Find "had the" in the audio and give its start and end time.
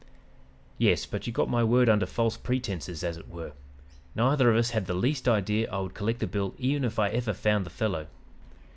4.71-4.95